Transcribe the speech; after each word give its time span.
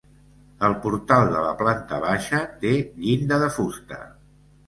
El 0.67 0.75
portal 0.85 1.27
de 1.33 1.43
la 1.47 1.51
planta 1.59 1.99
baixa 2.05 2.41
té 2.63 2.73
llinda 3.05 3.39
de 3.43 3.51
fusta. 3.59 4.01